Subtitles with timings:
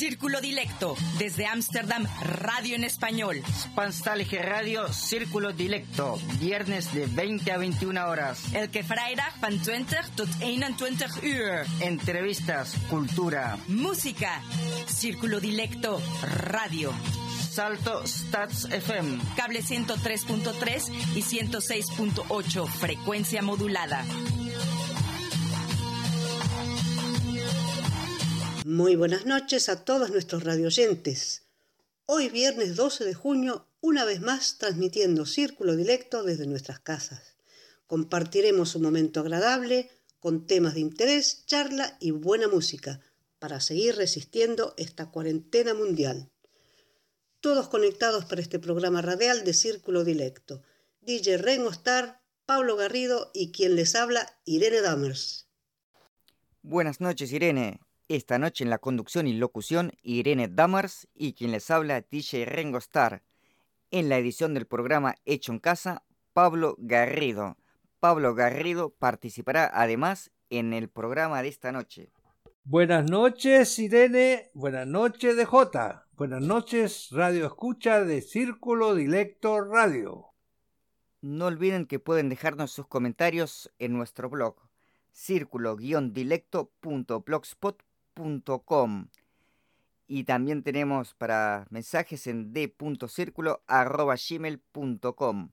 [0.00, 3.42] Círculo Dilecto, desde Ámsterdam, radio en español.
[3.52, 8.54] Spanstalge Radio, Círculo Dilecto, viernes de 20 a 21 horas.
[8.54, 11.66] Elke vrijdag van 20 tot 21 uur.
[11.80, 14.40] Entrevistas, cultura, música.
[14.86, 16.94] Círculo Dilecto, radio.
[17.50, 19.18] Salto Stats FM.
[19.36, 24.02] Cable 103.3 y 106.8, frecuencia modulada.
[28.66, 31.44] Muy buenas noches a todos nuestros radioyentes.
[32.04, 37.38] Hoy viernes 12 de junio, una vez más transmitiendo Círculo Directo desde nuestras casas.
[37.86, 43.00] Compartiremos un momento agradable con temas de interés, charla y buena música
[43.38, 46.30] para seguir resistiendo esta cuarentena mundial.
[47.40, 50.62] Todos conectados para este programa radial de Círculo Directo.
[51.00, 55.46] DJ Rengo Star, Pablo Garrido y quien les habla, Irene Dammers.
[56.60, 57.80] Buenas noches, Irene.
[58.10, 62.78] Esta noche en la conducción y locución Irene Damars y quien les habla DJ Rengo
[62.78, 63.22] Star.
[63.92, 67.56] En la edición del programa Hecho en Casa, Pablo Garrido.
[68.00, 72.10] Pablo Garrido participará además en el programa de esta noche.
[72.64, 80.34] Buenas noches Irene, buenas noches DJ, buenas noches Radio Escucha de Círculo Directo Radio.
[81.20, 84.56] No olviden que pueden dejarnos sus comentarios en nuestro blog
[85.12, 87.89] círculo-dilecto.blogspot.com
[90.06, 95.50] y también tenemos para mensajes en d.círculo.gmail.com.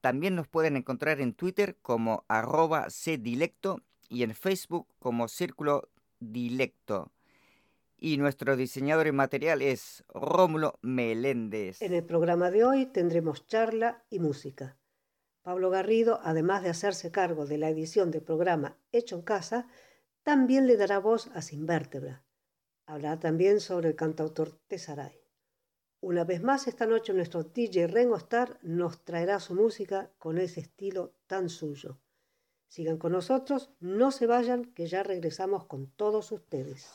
[0.00, 7.12] También nos pueden encontrar en Twitter como arroba cdilecto y en Facebook como Círculo Dilecto.
[7.98, 11.80] Y nuestro diseñador en material es Rómulo Meléndez.
[11.82, 14.76] En el programa de hoy tendremos charla y música.
[15.42, 19.68] Pablo Garrido, además de hacerse cargo de la edición del programa Hecho en Casa,
[20.22, 22.24] también le dará voz a Sin Vértebra.
[22.86, 25.20] Hablará también sobre el cantautor Tesaray.
[26.00, 30.60] Una vez más esta noche nuestro DJ Rengo Star nos traerá su música con ese
[30.60, 32.00] estilo tan suyo.
[32.66, 36.90] Sigan con nosotros, no se vayan, que ya regresamos con todos ustedes.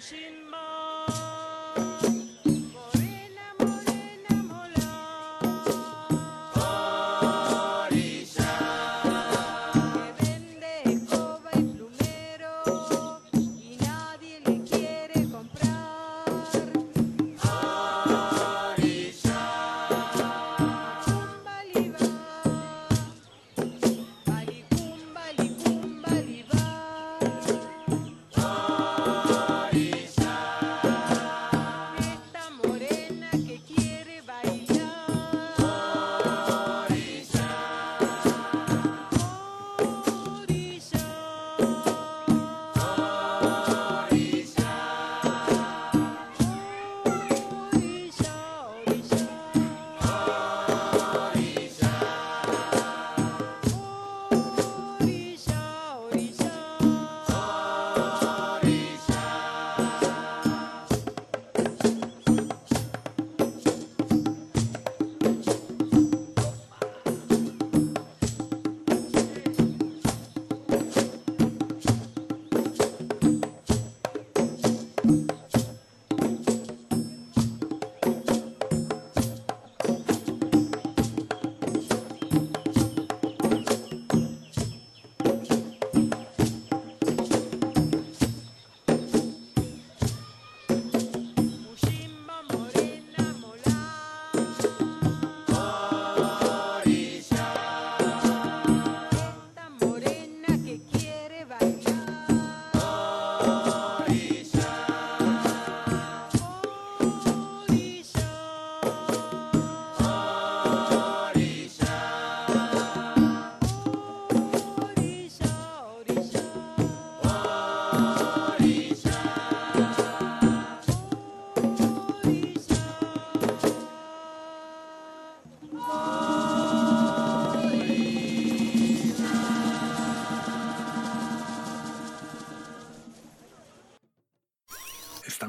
[0.00, 0.39] she in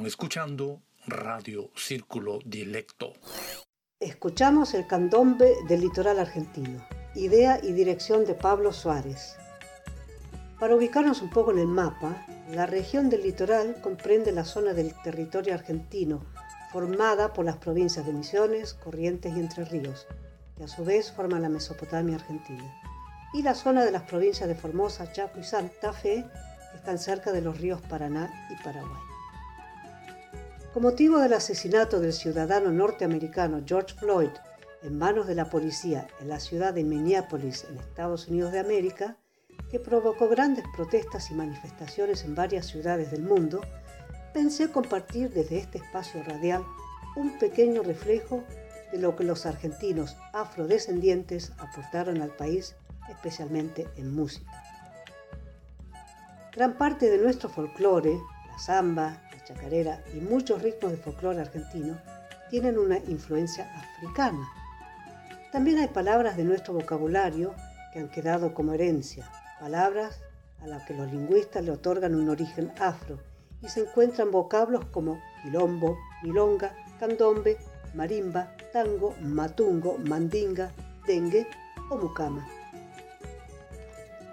[0.06, 3.14] Escuchando Radio Círculo Dilecto.
[4.00, 6.84] Escuchamos el candombe del litoral argentino,
[7.14, 9.36] idea y dirección de Pablo Suárez.
[10.60, 14.94] Para ubicarnos un poco en el mapa, la región del litoral comprende la zona del
[15.04, 16.26] territorio argentino,
[16.72, 20.08] formada por las provincias de Misiones, Corrientes y Entre Ríos,
[20.58, 22.74] que a su vez forman la Mesopotamia argentina,
[23.34, 26.26] y la zona de las provincias de Formosa, Chaco y Santa Fe,
[26.72, 29.11] que están cerca de los ríos Paraná y Paraguay.
[30.74, 34.30] Con motivo del asesinato del ciudadano norteamericano George Floyd
[34.82, 39.18] en manos de la policía en la ciudad de Minneapolis, en Estados Unidos de América,
[39.70, 43.60] que provocó grandes protestas y manifestaciones en varias ciudades del mundo,
[44.34, 46.64] pensé compartir desde este espacio radial
[47.18, 48.46] un pequeño reflejo
[48.94, 52.76] de lo que los argentinos afrodescendientes aportaron al país,
[53.10, 54.64] especialmente en música.
[56.54, 58.18] Gran parte de nuestro folclore,
[58.48, 61.98] la samba, chacarera y muchos ritmos de folclore argentino
[62.50, 64.48] tienen una influencia africana.
[65.52, 67.54] También hay palabras de nuestro vocabulario
[67.92, 69.30] que han quedado como herencia,
[69.60, 70.20] palabras
[70.62, 73.20] a las que los lingüistas le otorgan un origen afro
[73.62, 77.58] y se encuentran vocablos como quilombo, milonga, candombe,
[77.94, 80.72] marimba, tango, matungo, mandinga,
[81.06, 81.48] dengue
[81.90, 82.48] o mucama.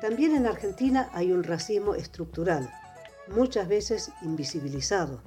[0.00, 2.70] También en Argentina hay un racismo estructural,
[3.30, 5.22] muchas veces invisibilizado.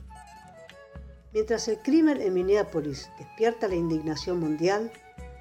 [1.34, 4.92] Mientras el crimen en Minneapolis despierta la indignación mundial,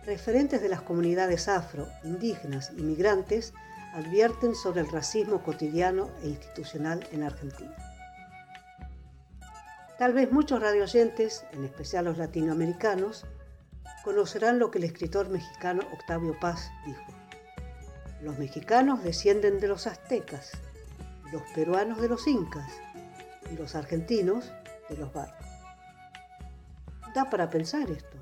[0.05, 3.53] referentes de las comunidades afro, indígenas y migrantes
[3.93, 7.75] advierten sobre el racismo cotidiano e institucional en Argentina.
[9.99, 13.27] Tal vez muchos radioyentes, en especial los latinoamericanos,
[14.05, 17.05] conocerán lo que el escritor mexicano Octavio Paz dijo.
[18.23, 20.53] Los mexicanos descienden de los aztecas,
[21.33, 22.71] los peruanos de los incas
[23.51, 24.51] y los argentinos
[24.89, 25.47] de los barcos.
[27.15, 28.17] Da para pensar esto.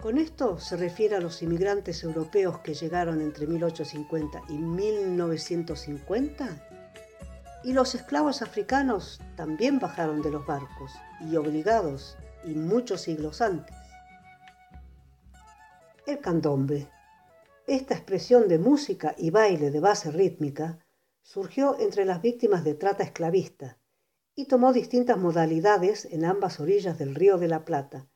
[0.00, 6.66] Con esto se refiere a los inmigrantes europeos que llegaron entre 1850 y 1950
[7.62, 13.76] y los esclavos africanos también bajaron de los barcos y obligados y muchos siglos antes.
[16.06, 16.88] El candombe,
[17.66, 20.78] esta expresión de música y baile de base rítmica,
[21.22, 23.78] surgió entre las víctimas de trata esclavista
[24.34, 28.08] y tomó distintas modalidades en ambas orillas del Río de la Plata,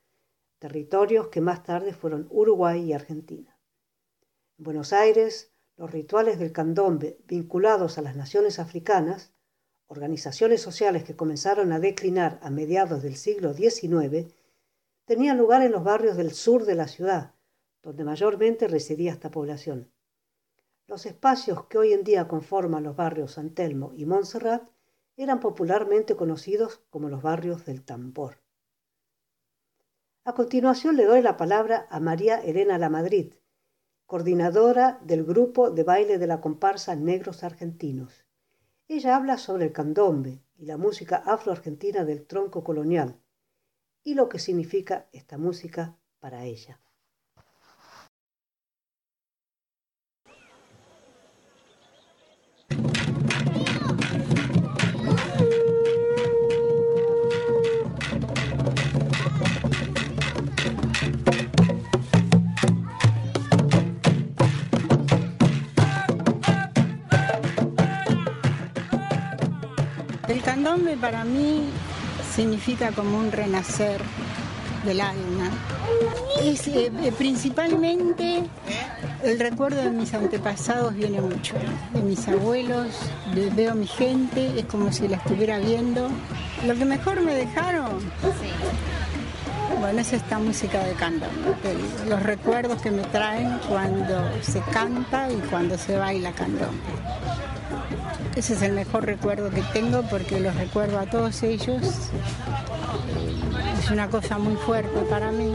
[0.59, 3.59] territorios que más tarde fueron Uruguay y Argentina.
[4.57, 9.33] En Buenos Aires, los rituales del candombe vinculados a las naciones africanas,
[9.87, 14.33] organizaciones sociales que comenzaron a declinar a mediados del siglo XIX,
[15.05, 17.35] tenían lugar en los barrios del sur de la ciudad,
[17.83, 19.91] donde mayormente residía esta población.
[20.87, 24.69] Los espacios que hoy en día conforman los barrios San Telmo y Montserrat
[25.17, 28.43] eran popularmente conocidos como los barrios del tambor.
[30.25, 33.33] A continuación le doy la palabra a María Elena Lamadrid,
[34.05, 38.25] coordinadora del grupo de baile de la comparsa Negros Argentinos.
[38.87, 43.19] Ella habla sobre el candombe y la música afroargentina del tronco colonial
[44.03, 46.79] y lo que significa esta música para ella.
[70.65, 71.69] Candombe para mí
[72.35, 74.01] significa como un renacer
[74.83, 75.51] del alma.
[76.41, 78.41] Es, eh, eh, principalmente
[79.21, 81.53] el recuerdo de mis antepasados viene mucho,
[81.93, 82.87] de mis abuelos,
[83.55, 86.09] veo mi gente, es como si la estuviera viendo.
[86.65, 87.99] Lo que mejor me dejaron,
[89.79, 91.75] bueno, es esta música de candombe,
[92.09, 96.81] los recuerdos que me traen cuando se canta y cuando se baila candombe.
[98.35, 101.81] Ese es el mejor recuerdo que tengo porque los recuerdo a todos ellos.
[103.79, 105.53] Es una cosa muy fuerte para mí.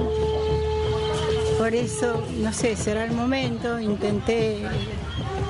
[1.58, 3.78] Por eso, no sé, será el momento.
[3.78, 4.62] Intenté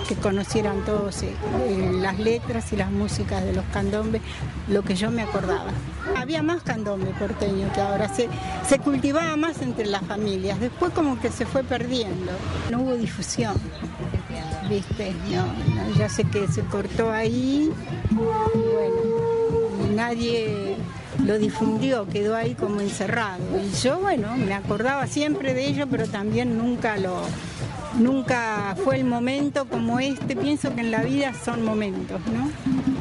[0.09, 1.33] que conocieran todos eh,
[2.01, 4.21] las letras y las músicas de los candombes,
[4.67, 5.71] lo que yo me acordaba.
[6.17, 8.29] Había más candombe porteño que ahora, se,
[8.69, 12.33] se cultivaba más entre las familias, después como que se fue perdiendo,
[12.73, 13.55] no hubo difusión
[14.71, 17.71] viste, no, ya sé que se cortó ahí,
[18.11, 20.77] bueno, nadie
[21.27, 23.43] lo difundió, quedó ahí como encerrado.
[23.63, 27.21] Y yo, bueno, me acordaba siempre de ello, pero también nunca lo,
[27.99, 30.37] nunca fue el momento como este.
[30.37, 33.00] Pienso que en la vida son momentos, ¿no?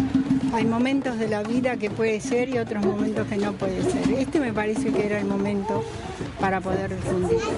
[0.53, 4.11] Hay momentos de la vida que puede ser y otros momentos que no puede ser.
[4.13, 5.83] Este me parece que era el momento
[6.39, 7.51] para poder difundirlo.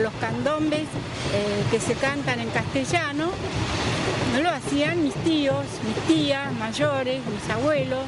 [0.00, 3.30] Los candombes eh, que se cantan en castellano
[4.32, 8.00] no lo hacían mis tíos, mis tías mayores, mis abuelos,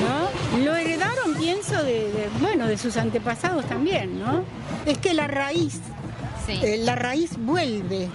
[0.00, 0.64] ¿no?
[0.64, 4.42] Lo heredaron, pienso, de, bueno, de sus antepasados también, ¿no?
[4.86, 5.80] Es que la raíz,
[6.48, 8.08] eh, la raíz vuelve,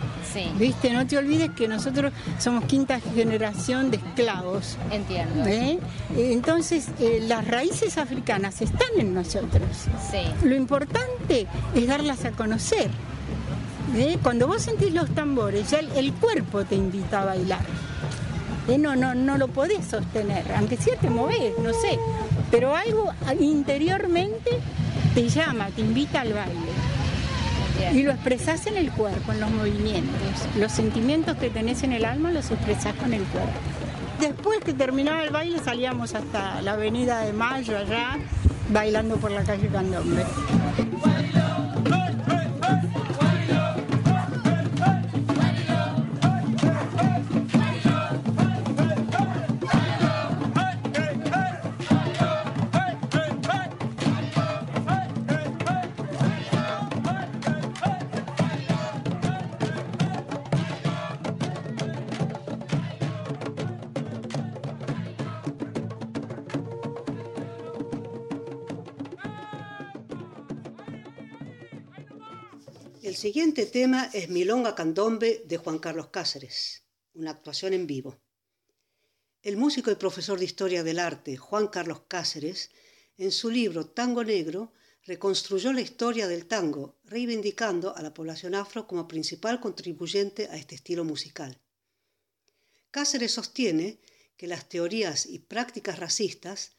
[0.57, 0.91] ¿viste?
[0.91, 4.77] No te olvides que nosotros somos quinta generación de esclavos.
[4.91, 5.45] Entiendo.
[5.45, 5.79] ¿eh?
[6.15, 9.69] Entonces, eh, las raíces africanas están en nosotros.
[10.11, 10.47] Sí.
[10.47, 12.89] Lo importante es darlas a conocer.
[14.23, 17.61] Cuando vos sentís los tambores, ya el, cuerpo te invita a bailar.
[18.77, 21.97] No, no, no lo podés sostener, aunque sí te movés, no sé.
[22.51, 24.51] Pero algo interiormente
[25.13, 26.84] te llama, te invita al baile.
[27.93, 30.19] Y lo expresás en el cuerpo, en los movimientos.
[30.57, 33.51] Los sentimientos que tenés en el alma los expresás con el cuerpo.
[34.19, 38.17] Después que terminaba el baile salíamos hasta la avenida de Mayo allá,
[38.69, 40.23] bailando por la calle Candombe.
[73.55, 76.83] Siguiente tema es Milonga Candombe de Juan Carlos Cáceres,
[77.13, 78.19] una actuación en vivo.
[79.41, 82.71] El músico y profesor de Historia del Arte Juan Carlos Cáceres,
[83.17, 84.73] en su libro Tango Negro,
[85.05, 90.75] reconstruyó la historia del tango, reivindicando a la población afro como principal contribuyente a este
[90.75, 91.57] estilo musical.
[92.91, 93.99] Cáceres sostiene
[94.35, 96.73] que las teorías y prácticas racistas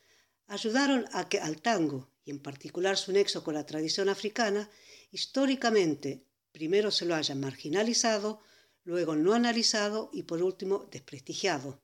[0.46, 4.68] ayudaron a que al tango, y en particular su nexo con la tradición africana,
[5.10, 6.25] históricamente
[6.56, 8.40] primero se lo haya marginalizado,
[8.82, 11.82] luego no analizado y por último desprestigiado.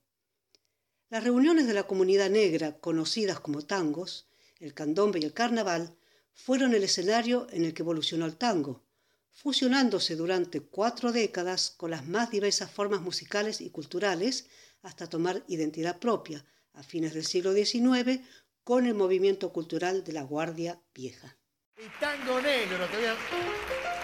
[1.11, 4.25] Las reuniones de la comunidad negra, conocidas como tangos,
[4.59, 5.95] el candombe y el carnaval,
[6.33, 8.83] fueron el escenario en el que evolucionó el tango,
[9.29, 14.47] fusionándose durante cuatro décadas con las más diversas formas musicales y culturales
[14.81, 18.21] hasta tomar identidad propia, a fines del siglo XIX,
[18.63, 21.37] con el movimiento cultural de la Guardia Vieja.
[21.99, 24.02] tango negro, sin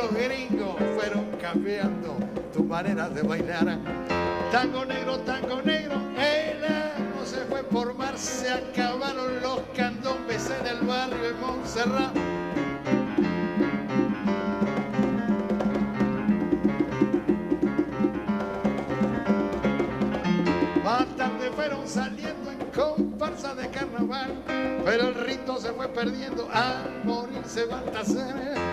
[0.00, 2.16] los gringos fueron cambiando
[2.54, 3.78] tu manera de bailar.
[4.50, 6.60] Tango negro, tango negro, el
[7.14, 12.14] no se fue por mar, se acabaron los candombes en el barrio de Montserrat.
[20.82, 24.34] Más tarde fueron saliendo en comparsa de carnaval,
[24.84, 28.30] pero el rito se fue perdiendo al morirse Baltasar.
[28.40, 28.69] Bandinga con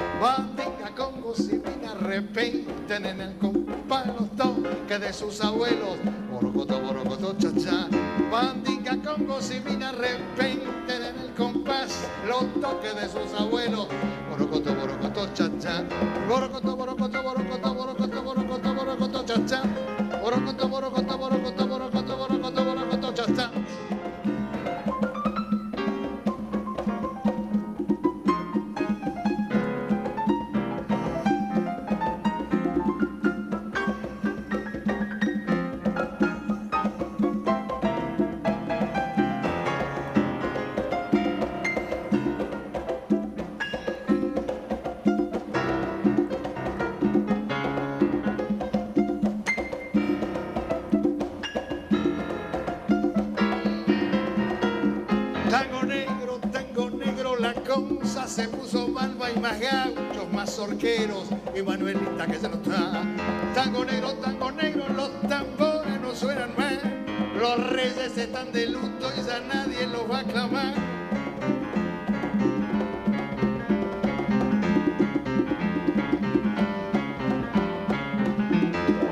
[1.36, 1.62] y
[2.00, 5.98] repiten en el compás los toques de sus abuelos.
[6.32, 7.88] Borocoto, borocoto, cha
[8.32, 13.57] Bandinga con y repiten en el compás los toques de sus abuelos.
[60.80, 63.02] Y Manuelita que se nos está.
[63.56, 66.78] Tango negro, tango negro, los tambores no suenan más.
[67.36, 70.76] Los reyes están de luto y ya nadie los va a clamar.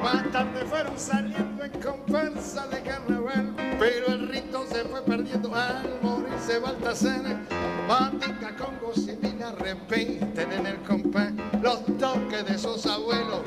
[0.04, 6.00] Más tarde fueron saliendo en comparsa de carnaval, pero el rito se fue perdiendo al
[6.04, 7.40] morirse Baltasar.
[7.88, 11.05] Bandinga, Congo, Simina repiten en el compás
[11.62, 13.40] los toques de sus abuelos.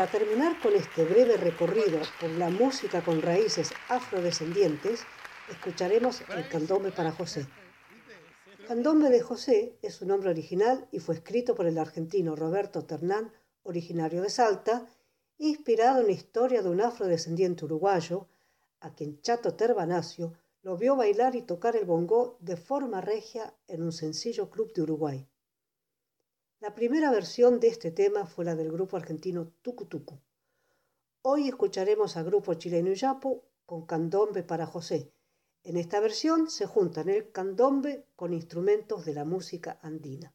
[0.00, 5.02] Para terminar con este breve recorrido por la música con raíces afrodescendientes,
[5.50, 7.46] escucharemos el candombe para José.
[8.66, 13.30] Candombe de José es su nombre original y fue escrito por el argentino Roberto Ternán,
[13.62, 14.86] originario de Salta,
[15.36, 18.26] inspirado en la historia de un afrodescendiente uruguayo,
[18.80, 20.32] a quien Chato Terbanacio
[20.62, 24.80] lo vio bailar y tocar el bongó de forma regia en un sencillo club de
[24.80, 25.29] Uruguay.
[26.60, 29.88] La primera versión de este tema fue la del grupo argentino Tucu
[31.22, 35.10] Hoy escucharemos a grupo chileno Yapo con Candombe para José.
[35.62, 40.34] En esta versión se juntan el candombe con instrumentos de la música andina.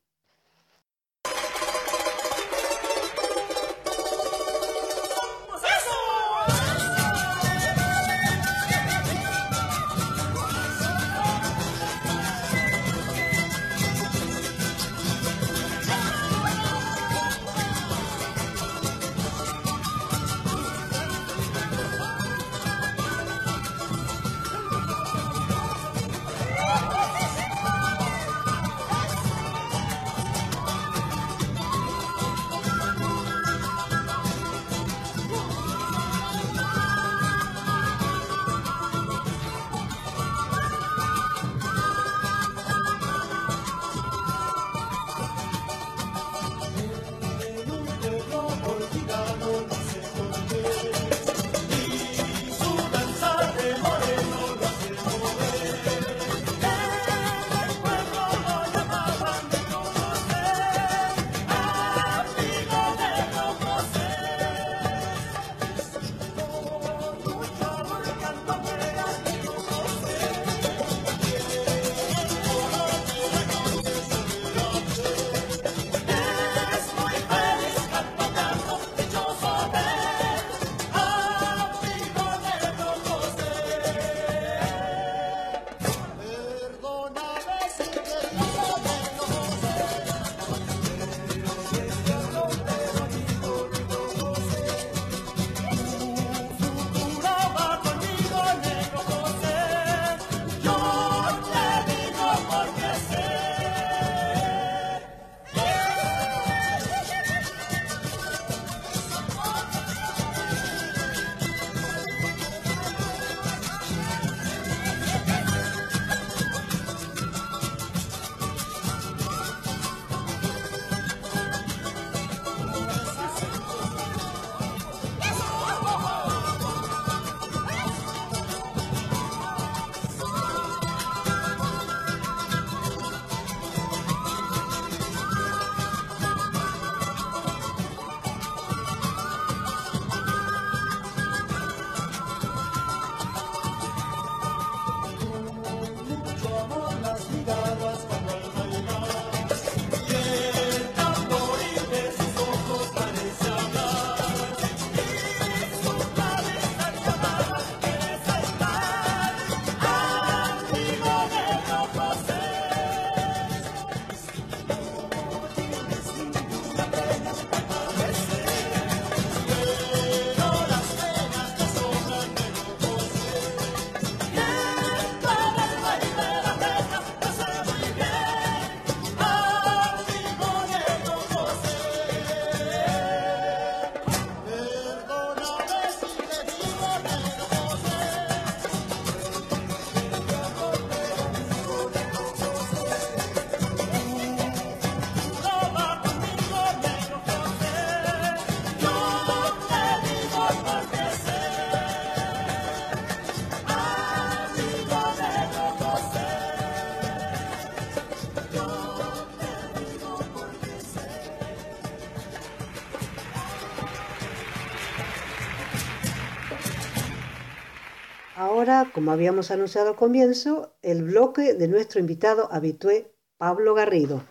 [218.93, 224.23] Como habíamos anunciado al comienzo, el bloque de nuestro invitado habitué, Pablo Garrido.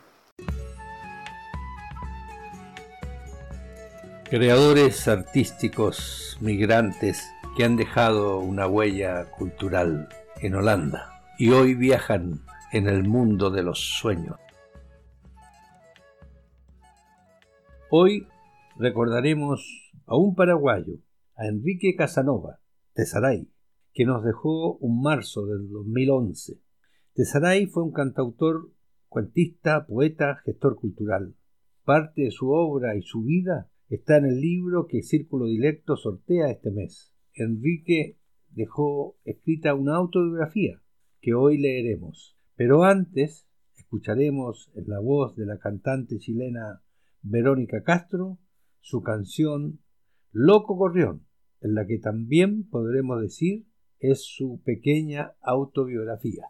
[4.25, 10.09] Creadores artísticos migrantes que han dejado una huella cultural
[10.41, 12.41] en Holanda y hoy viajan
[12.73, 14.37] en el mundo de los sueños.
[17.89, 18.27] Hoy
[18.77, 20.95] recordaremos a un paraguayo,
[21.37, 22.59] a Enrique Casanova,
[22.97, 23.54] de Saray,
[23.95, 26.61] que nos dejó un marzo del 2011.
[27.15, 28.73] Tesaray fue un cantautor,
[29.09, 31.37] cuentista, poeta, gestor cultural.
[31.85, 36.51] Parte de su obra y su vida está en el libro que Círculo Directo sortea
[36.51, 37.15] este mes.
[37.35, 38.19] Enrique
[38.51, 40.83] dejó escrita una autobiografía
[41.21, 42.37] que hoy leeremos.
[42.57, 46.83] Pero antes escucharemos en la voz de la cantante chilena
[47.23, 48.39] Verónica Castro
[48.81, 49.79] su canción
[50.33, 51.27] Loco Gorrión,
[51.61, 53.67] en la que también podremos decir
[54.11, 56.45] es su pequeña autobiografía.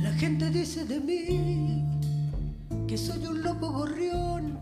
[0.00, 1.84] La gente dice de mí
[2.86, 4.60] que soy un loco gorrión,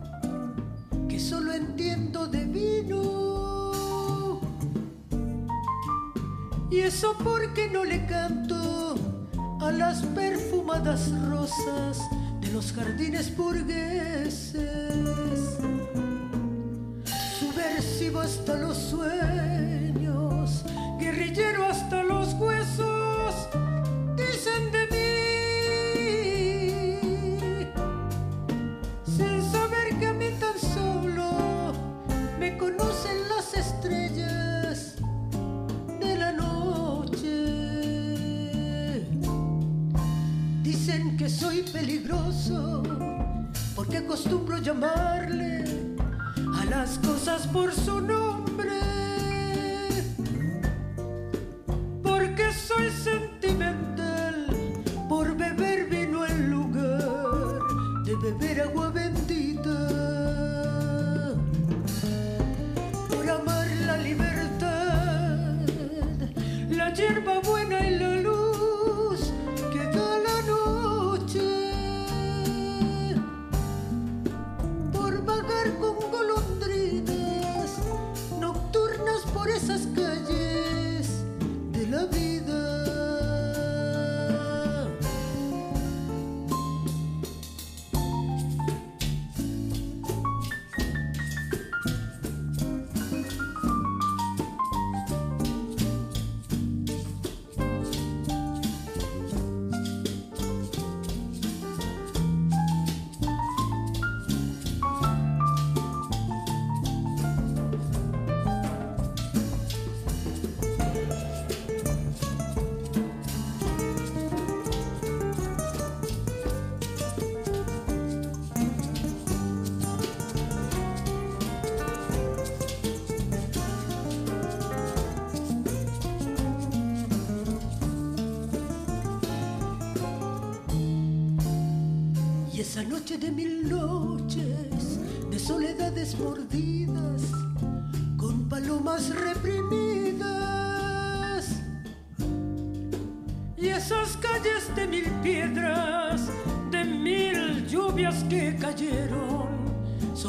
[1.07, 3.25] que solo entiendo de vino.
[6.71, 8.44] Y eso porque no le canto
[9.65, 11.99] a las perfumadas rosas
[12.39, 14.61] de los jardines burgueses.
[17.39, 20.63] Subversivo hasta los sueños,
[20.99, 23.33] guerrillero hasta los huesos,
[24.15, 25.09] dicen de mí.
[29.03, 31.73] Sin saber que a mí tan solo
[32.39, 34.24] me conocen las estrellas
[41.25, 42.83] que soy peligroso
[43.75, 45.63] porque acostumbro llamarle
[46.55, 48.94] a las cosas por su nombre.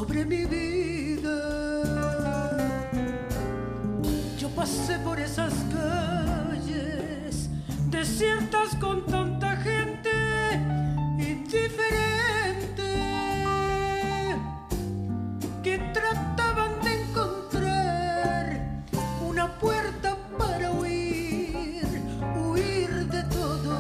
[0.07, 1.39] Sobre mi vida.
[4.39, 7.49] Yo pasé por esas calles
[7.91, 10.11] desiertas con tanta gente
[11.19, 12.91] indiferente
[15.65, 18.85] que trataban de encontrar
[19.29, 21.85] una puerta para huir,
[22.45, 23.77] huir de todo.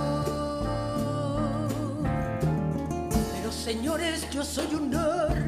[3.32, 5.45] Pero señores, yo soy un fuerte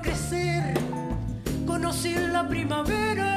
[0.00, 0.74] crecer.
[1.66, 3.34] Conocí la primavera.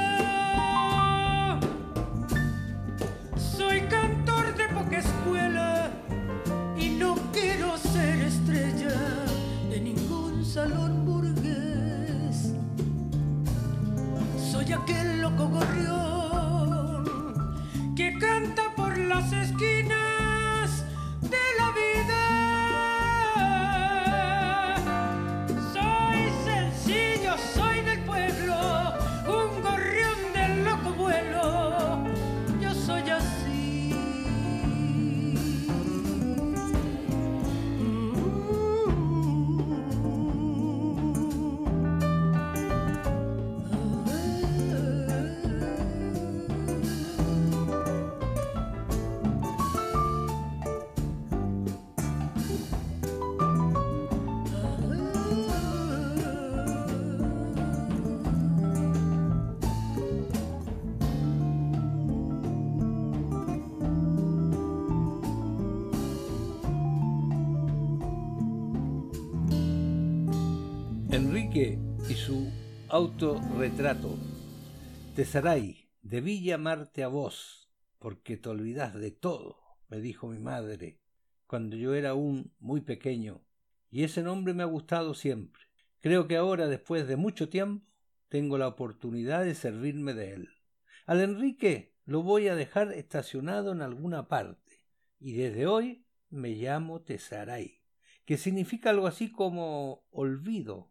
[3.36, 5.92] Soy cantor de poca escuela
[6.78, 8.96] y no quiero ser estrella
[9.70, 12.54] de ningún salón burgués.
[14.52, 17.06] Soy aquel loco gorrión
[17.96, 18.51] que canta
[73.02, 74.16] Autorretrato.
[75.16, 79.58] Tesaray, debí llamarte a vos, porque te olvidas de todo,
[79.90, 81.00] me dijo mi madre,
[81.48, 83.44] cuando yo era aún muy pequeño,
[83.90, 85.64] y ese nombre me ha gustado siempre.
[86.00, 87.88] Creo que ahora, después de mucho tiempo,
[88.30, 90.50] tengo la oportunidad de servirme de él.
[91.08, 94.86] Al Enrique lo voy a dejar estacionado en alguna parte,
[95.20, 97.82] y desde hoy me llamo Tesaray,
[98.26, 100.91] que significa algo así como olvido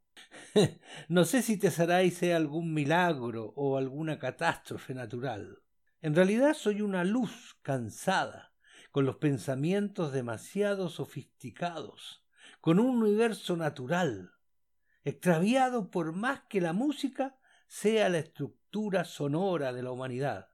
[1.08, 5.62] no sé si Tesaray sea algún milagro o alguna catástrofe natural.
[6.02, 8.54] En realidad soy una luz cansada,
[8.90, 12.24] con los pensamientos demasiado sofisticados,
[12.60, 14.32] con un universo natural,
[15.04, 20.48] extraviado por más que la música sea la estructura sonora de la humanidad.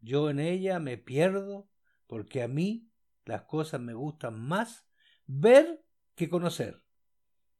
[0.00, 1.68] Yo en ella me pierdo
[2.06, 2.90] porque a mí
[3.24, 4.86] las cosas me gustan más
[5.26, 5.84] ver
[6.14, 6.83] que conocer.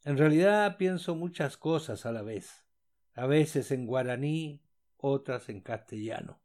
[0.04, 2.66] En realidad pienso muchas cosas a la vez,
[3.14, 4.60] a veces en guaraní,
[4.98, 6.42] otras en castellano.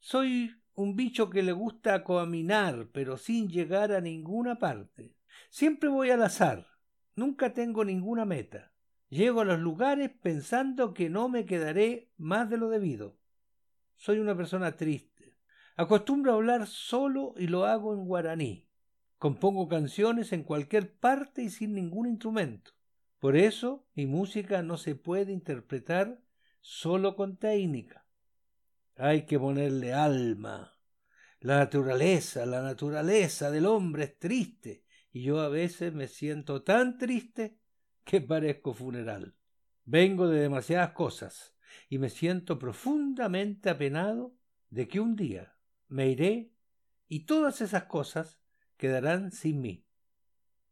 [0.00, 5.14] Soy un bicho que le gusta coaminar, pero sin llegar a ninguna parte.
[5.50, 6.66] Siempre voy al azar,
[7.14, 8.72] nunca tengo ninguna meta.
[9.10, 13.18] Llego a los lugares pensando que no me quedaré más de lo debido.
[13.96, 15.36] Soy una persona triste.
[15.76, 18.66] Acostumbro a hablar solo y lo hago en guaraní.
[19.18, 22.73] Compongo canciones en cualquier parte y sin ningún instrumento.
[23.24, 26.20] Por eso mi música no se puede interpretar
[26.60, 28.06] solo con técnica.
[28.96, 30.76] Hay que ponerle alma.
[31.40, 36.98] La naturaleza, la naturaleza del hombre es triste y yo a veces me siento tan
[36.98, 37.56] triste
[38.04, 39.34] que parezco funeral.
[39.86, 41.56] Vengo de demasiadas cosas
[41.88, 44.36] y me siento profundamente apenado
[44.68, 45.56] de que un día
[45.88, 46.52] me iré
[47.08, 48.38] y todas esas cosas
[48.76, 49.86] quedarán sin mí.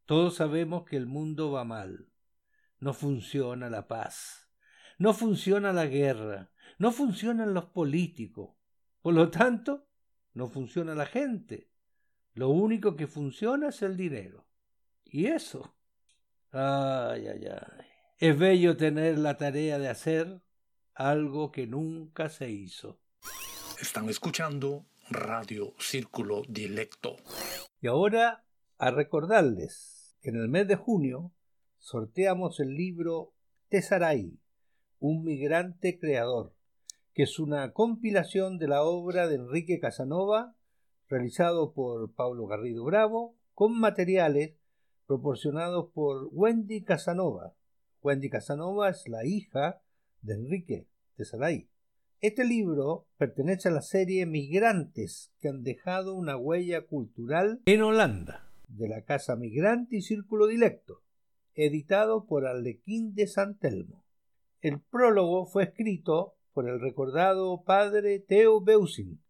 [0.04, 2.11] Todos sabemos que el mundo va mal
[2.82, 4.48] no funciona la paz,
[4.98, 8.56] no funciona la guerra, no funcionan los políticos.
[9.02, 9.86] Por lo tanto,
[10.34, 11.70] no funciona la gente.
[12.34, 14.48] Lo único que funciona es el dinero.
[15.04, 15.76] Y eso.
[16.50, 17.86] Ay, ay, ay.
[18.18, 20.42] Es bello tener la tarea de hacer
[20.92, 22.98] algo que nunca se hizo.
[23.80, 27.14] Están escuchando Radio Círculo Directo.
[27.80, 28.44] Y ahora
[28.76, 31.32] a recordarles que en el mes de junio
[31.82, 33.34] sorteamos el libro
[33.68, 34.38] Tesaray,
[35.00, 36.54] un migrante creador,
[37.12, 40.54] que es una compilación de la obra de Enrique Casanova,
[41.08, 44.54] realizado por Pablo Garrido Bravo, con materiales
[45.08, 47.56] proporcionados por Wendy Casanova.
[48.00, 49.82] Wendy Casanova es la hija
[50.20, 51.68] de Enrique Tesaray.
[52.20, 58.52] Este libro pertenece a la serie Migrantes que han dejado una huella cultural en Holanda,
[58.68, 61.02] de la Casa Migrante y Círculo Dilecto
[61.54, 64.04] editado por Arlequín de San Telmo.
[64.60, 69.20] El prólogo fue escrito por el recordado padre Theo Beusin.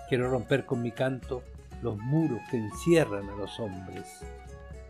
[0.07, 1.43] Quiero romper con mi canto
[1.81, 4.21] los muros que encierran a los hombres.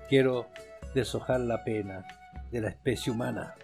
[0.09, 0.47] Quiero
[0.93, 2.05] deshojar la pena
[2.53, 3.55] de la especie humana.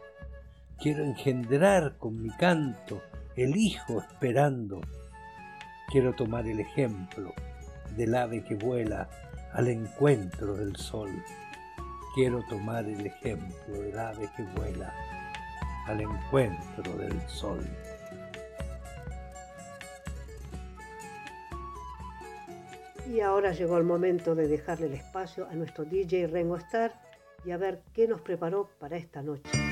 [0.79, 3.03] Quiero engendrar con mi canto
[3.35, 4.81] el hijo esperando.
[5.91, 7.33] Quiero tomar el ejemplo
[7.95, 9.07] del ave que vuela
[9.53, 11.11] al encuentro del sol.
[12.15, 14.91] Quiero tomar el ejemplo del ave que vuela
[15.85, 17.63] al encuentro del sol.
[23.07, 27.08] Y ahora llegó el momento de dejarle el espacio a nuestro DJ Rengo Star
[27.45, 29.68] y a ver qué nos preparó para esta noche.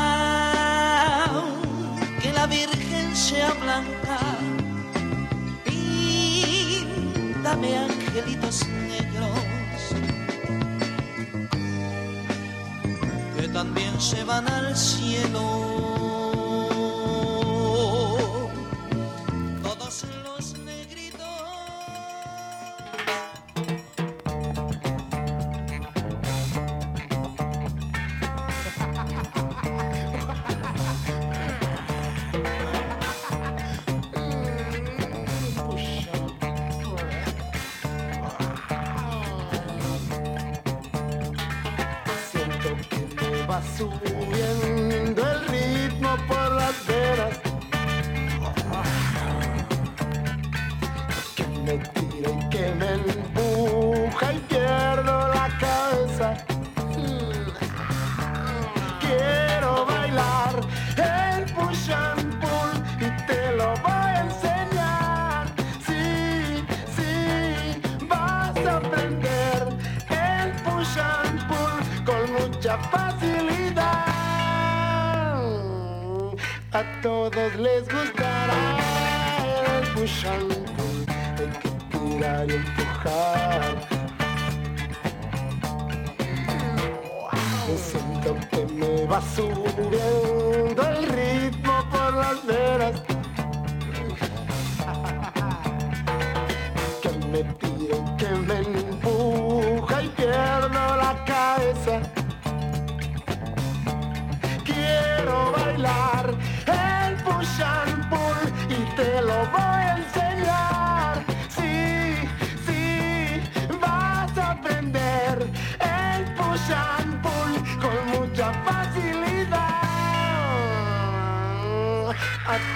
[2.32, 4.18] la Virgen sea blanca,
[5.64, 6.96] píntame
[7.76, 8.64] angelitos
[13.54, 15.93] también se van al cielo.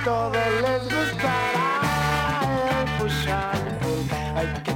[0.05, 1.81] todos les gustará
[2.83, 4.68] el push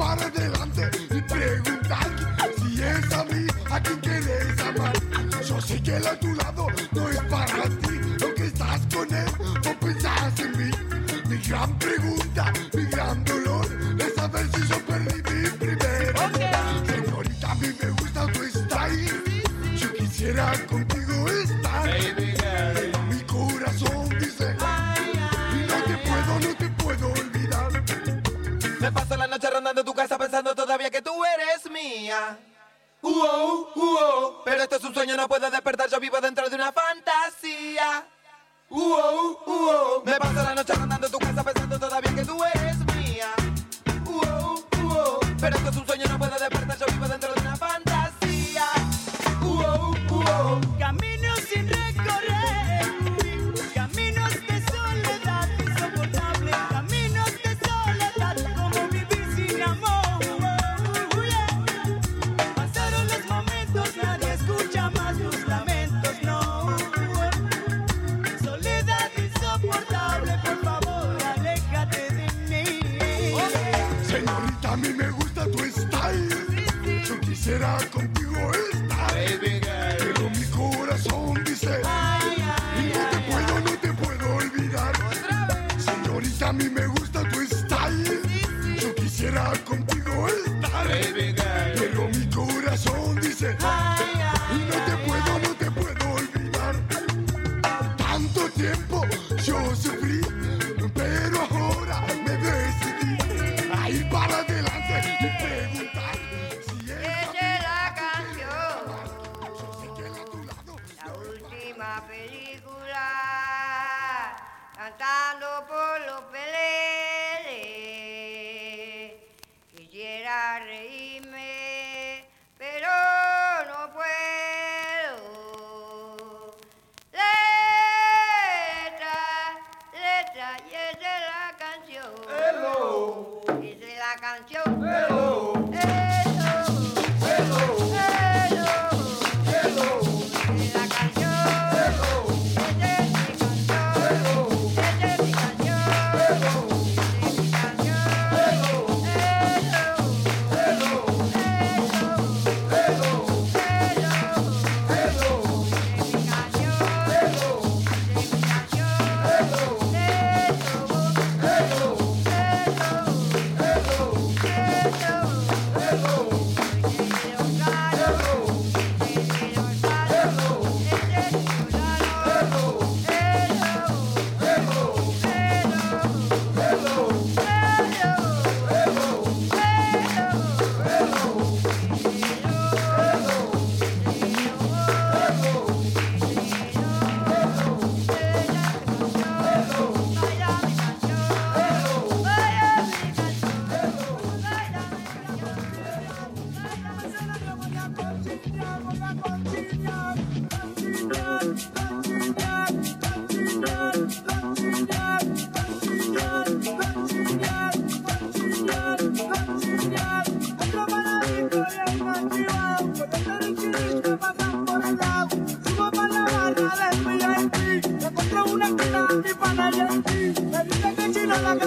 [0.00, 1.79] para adelante y pregunta.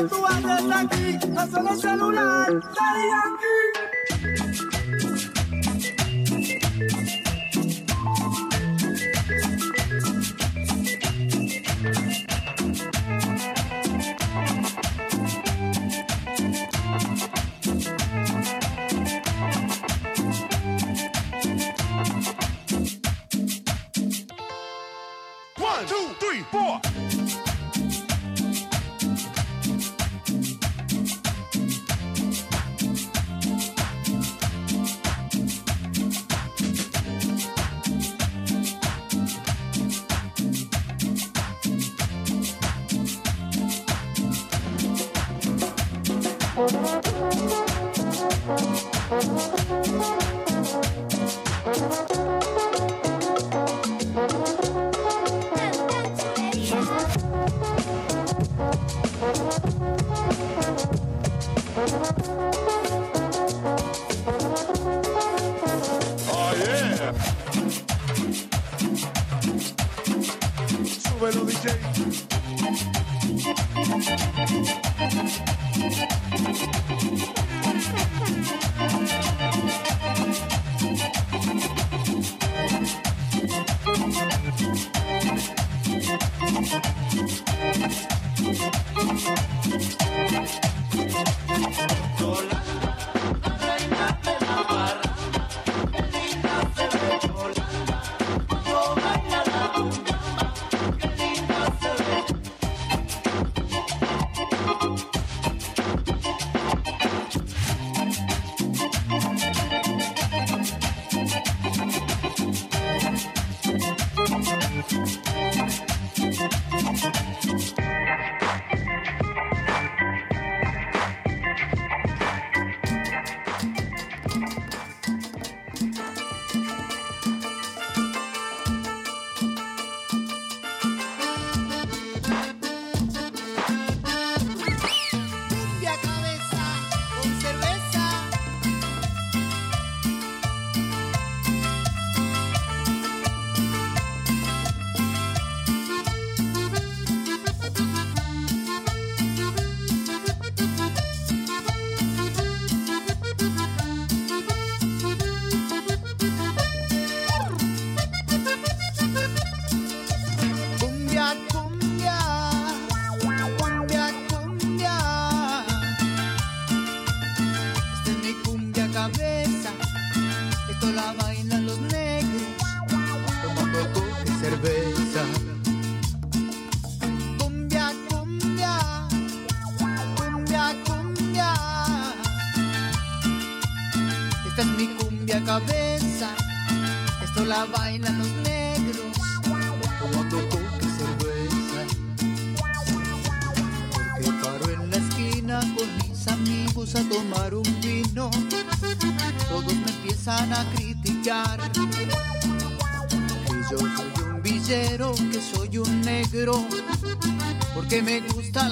[0.10, 3.73] Solo celular, Daddy Yankee.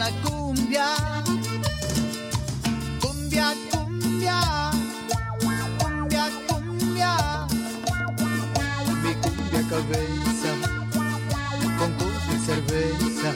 [0.02, 0.88] La cumbia.
[3.02, 4.39] Cumbia, cumbia.
[5.80, 7.14] Cumbia, cumbia.
[9.04, 10.52] Mi cumbia cabeza.
[11.78, 13.32] Con coca y cerveza.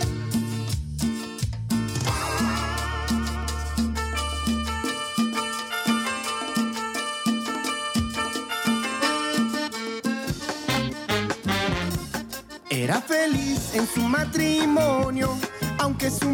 [12.70, 15.30] Era feliz en su matrimonio,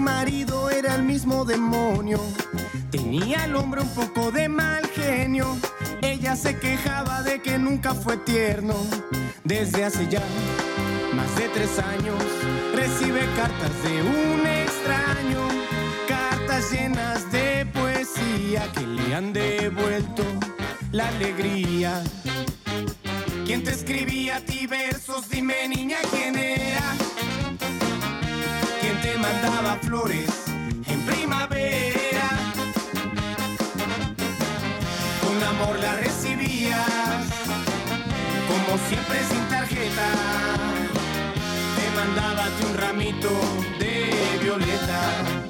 [0.01, 2.19] marido era el mismo demonio.
[2.89, 5.57] Tenía al hombre un poco de mal genio,
[6.01, 8.75] ella se quejaba de que nunca fue tierno.
[9.43, 10.23] Desde hace ya
[11.13, 12.21] más de tres años
[12.73, 15.47] recibe cartas de un extraño,
[16.07, 20.23] cartas llenas de poesía que le han devuelto
[20.91, 22.03] la alegría.
[23.45, 25.29] ¿Quién te escribía a ti versos?
[25.29, 27.00] Dime niña quién era.
[29.41, 30.29] ¿Quién te mandaba flores
[30.87, 32.29] en primavera?
[35.21, 37.25] Con amor la recibías,
[38.47, 40.09] como siempre sin tarjeta.
[41.75, 43.31] Te mandaba un ramito
[43.79, 45.40] de violeta.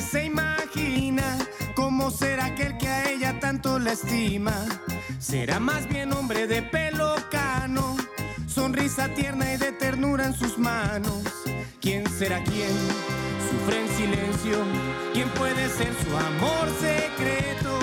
[0.00, 1.36] Se imagina
[1.74, 4.54] cómo será aquel que a ella tanto la estima.
[5.18, 7.96] Será más bien hombre de pelo cano,
[8.46, 11.22] sonrisa tierna y de ternura en sus manos.
[11.80, 12.70] ¿Quién será quién?
[13.50, 14.64] Sufre en silencio.
[15.12, 17.78] ¿Quién puede ser su amor secreto?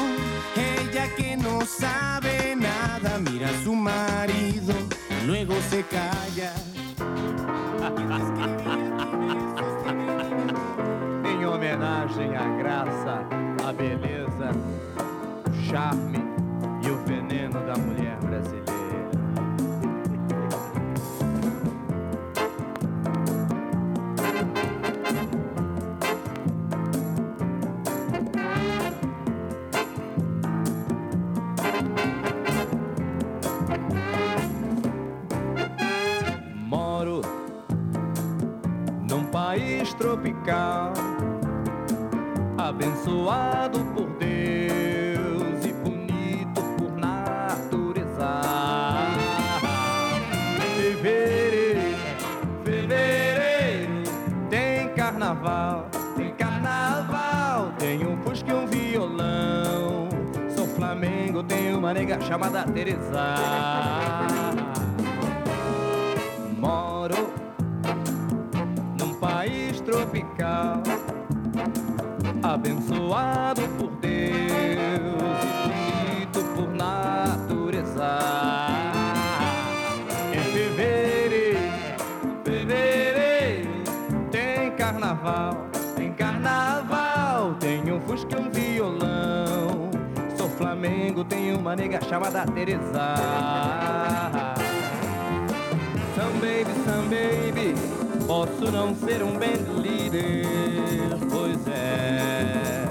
[0.56, 4.74] Ella que no sabe nada, mira a su marido,
[5.28, 6.56] luego se calla.
[12.28, 13.26] a graça,
[13.68, 14.52] a beleza,
[15.48, 16.19] o charme.
[98.60, 100.46] Posso não ser um band leader,
[101.30, 102.86] pois é.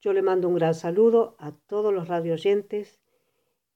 [0.00, 3.00] Yo le mando un gran saludo a todos los radioyentes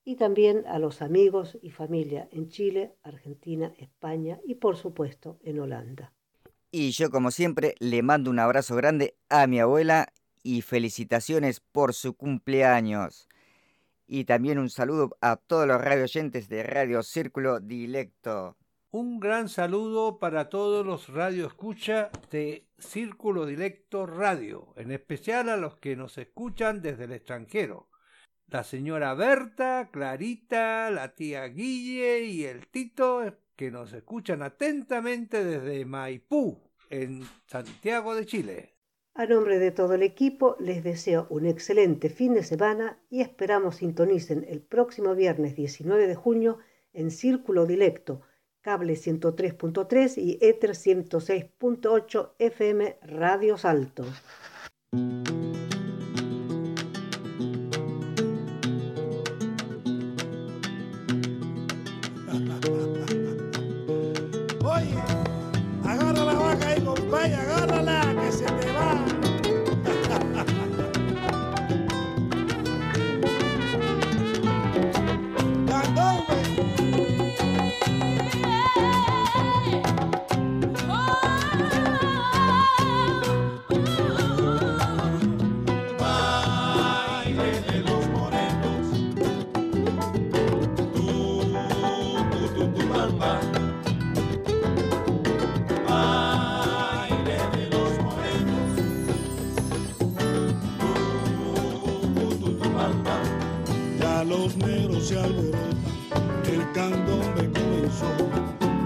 [0.05, 5.61] y también a los amigos y familia en Chile, Argentina, España y por supuesto en
[5.61, 6.13] Holanda.
[6.71, 11.95] Y yo como siempre le mando un abrazo grande a mi abuela y felicitaciones por
[11.95, 13.29] su cumpleaños.
[14.15, 18.59] Y también un saludo a todos los radioyentes de Radio Círculo Dilecto.
[18.91, 25.79] Un gran saludo para todos los radioescucha de Círculo Directo Radio, en especial a los
[25.79, 27.89] que nos escuchan desde el extranjero.
[28.49, 35.87] La señora Berta, Clarita, la tía Guille y el Tito, que nos escuchan atentamente desde
[35.87, 36.61] Maipú,
[36.91, 38.72] en Santiago de Chile.
[39.15, 43.77] A nombre de todo el equipo, les deseo un excelente fin de semana y esperamos
[43.77, 46.59] sintonicen el próximo viernes 19 de junio
[46.93, 48.23] en Círculo Directo
[48.63, 54.05] cable 103.3 y Ether 106.8 FM Radio Salto.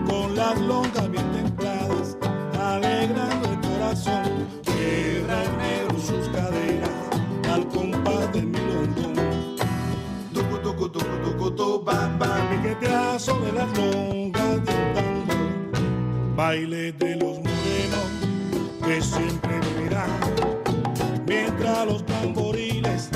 [0.08, 2.16] Con las longas bien templadas,
[2.60, 4.22] alegrando el corazón.
[4.64, 6.90] Quiebra el sus caderas,
[7.52, 9.14] al compás del milongón.
[10.32, 11.84] Tucu, tucu, tucu, tucu, tu,
[13.52, 16.36] las longas de un tambor.
[16.36, 18.10] Baile de los morenos,
[18.84, 20.06] que siempre vivirá,
[21.26, 23.10] mientras los tamboriles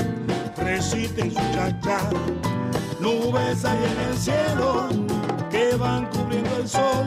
[0.57, 2.09] reciten su chachá.
[2.99, 4.89] Nubes hay en el cielo
[5.77, 7.05] van cubriendo el sol,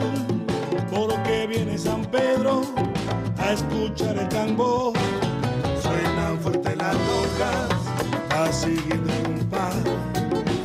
[0.91, 2.61] porque viene San Pedro
[3.37, 4.93] a escuchar el tambor.
[5.81, 7.69] Suenan fuerte las lonjas,
[8.31, 9.75] va siguiendo el compás.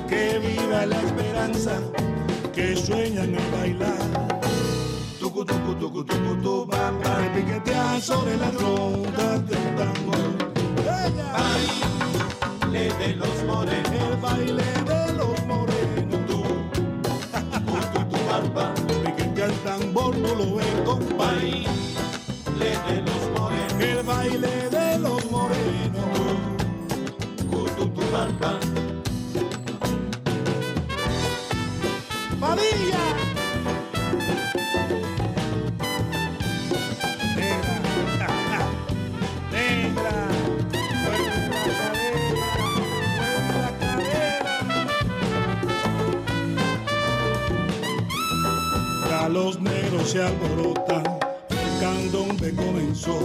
[0.08, 1.72] Que viva la esperanza,
[2.52, 3.98] que sueñan en bailar.
[5.18, 10.30] Tucu, tucu, tucu, tucu, tu, bam, bam, piquetea sobre las rondas del tambor.
[12.60, 15.69] Baile de los morenos, el baile de los morenos.
[20.22, 21.64] Tambor, no lo ves, compadre.
[22.46, 25.90] Baile de los morenos, El baile de los morenos.
[50.10, 51.04] Se alborotan,
[51.50, 53.20] el candombe comenzó,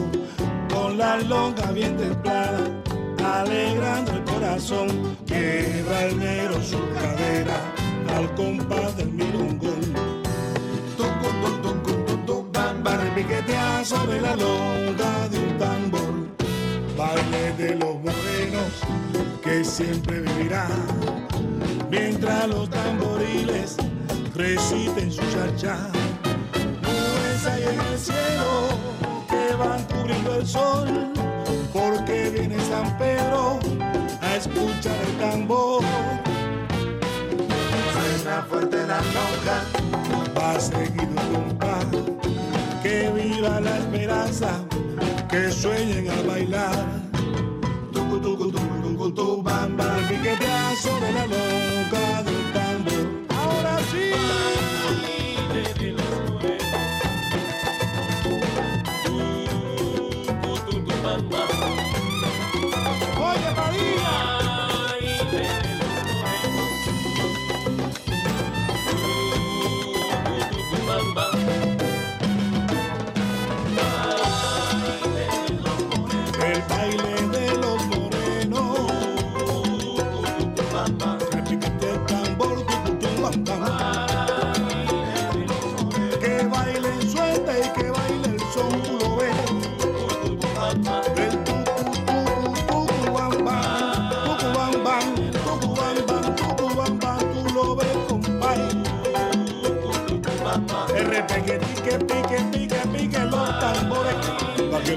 [0.72, 2.60] con la longa bien templada,
[3.26, 7.60] alegrando el corazón, quiebra el negro su cadera,
[8.16, 9.82] al compás del milongón.
[10.96, 16.14] Tucu, tum, tum, tum, tum, tum, bam, bam, piquetea sobre la longa de un tambor,
[16.96, 18.74] baile de los morenos,
[19.44, 20.68] que siempre vivirá,
[21.90, 23.76] mientras los tamboriles
[24.36, 25.80] reciten su chachá.
[28.08, 30.88] Que van cubriendo el sol,
[31.74, 33.60] porque viene San Pedro
[34.22, 35.84] a escuchar el tambor.
[37.94, 39.58] Suena fuerte la lonja,
[40.38, 41.86] va seguido el compás,
[42.84, 44.50] que viva la esperanza,
[45.30, 46.86] que sueñen al bailar.
[47.92, 51.65] Tucu, tucu, tucu, tucu, tu, bam, bam, piquetea sobre la lonja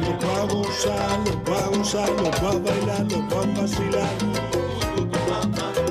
[0.09, 3.61] los va a gozar, los va a gozar, los va a bailar, los va a
[3.61, 4.11] vacilar.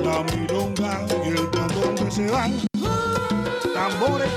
[0.02, 1.50] La milonga y el
[1.96, 2.60] que se van.
[3.74, 4.28] Tambores.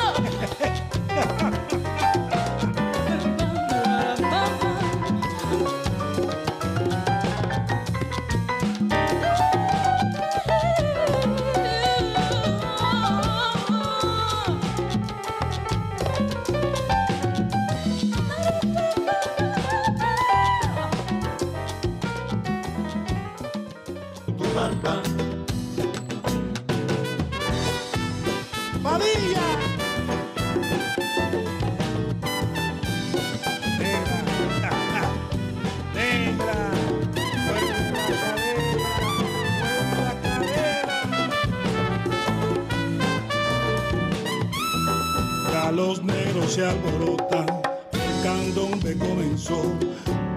[45.87, 47.47] Los negros se alborotan,
[47.91, 49.63] el candombe comenzó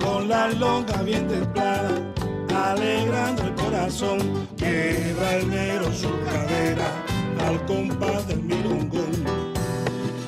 [0.03, 1.91] con la longa bien templada,
[2.71, 4.19] alegrando el corazón,
[4.57, 6.89] quiebra el negro su cadera
[7.47, 9.13] al compás del milongón.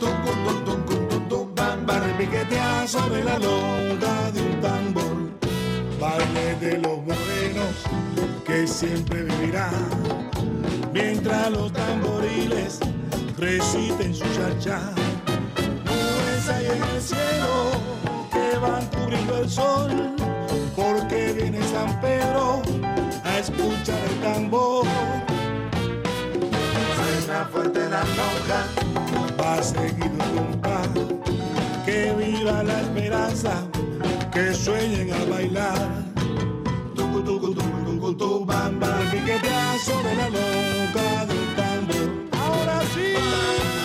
[0.00, 5.16] Tum, tum, tum, tum, bam, repiquetea sobre la longa de un tambor.
[5.98, 7.74] Baile de los morenos
[8.46, 9.70] que siempre vivirá.
[10.92, 12.80] Mientras los tamboriles
[13.38, 14.80] reciten su chachá.
[15.84, 17.80] Nubes hay en el cielo
[18.32, 19.90] que van cubriendo el sol.
[20.74, 22.62] Porque viene San Pedro
[23.24, 24.86] a escuchar el tambor
[27.26, 28.60] suena fuerte la lonja,
[29.40, 30.88] va seguido el compás,
[31.84, 33.52] que viva la esperanza,
[34.32, 36.04] que sueñen a bailar.
[36.94, 42.25] Tucu, tucu, tu, bam, bam, piquetea sobre la lonja del tambor.
[43.16, 43.75] Música